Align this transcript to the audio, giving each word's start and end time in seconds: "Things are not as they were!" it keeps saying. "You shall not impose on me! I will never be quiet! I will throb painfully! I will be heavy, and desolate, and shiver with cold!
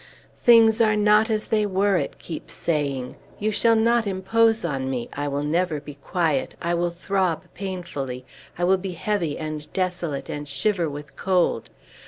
"Things 0.39 0.81
are 0.81 0.95
not 0.95 1.29
as 1.29 1.45
they 1.49 1.63
were!" 1.63 1.95
it 1.95 2.17
keeps 2.17 2.53
saying. 2.55 3.17
"You 3.37 3.51
shall 3.51 3.75
not 3.75 4.07
impose 4.07 4.65
on 4.65 4.89
me! 4.89 5.07
I 5.13 5.27
will 5.27 5.43
never 5.43 5.79
be 5.79 5.93
quiet! 5.93 6.55
I 6.59 6.73
will 6.73 6.89
throb 6.89 7.43
painfully! 7.53 8.25
I 8.57 8.63
will 8.63 8.77
be 8.79 8.93
heavy, 8.93 9.37
and 9.37 9.71
desolate, 9.73 10.27
and 10.27 10.49
shiver 10.49 10.89
with 10.89 11.15
cold! 11.15 11.69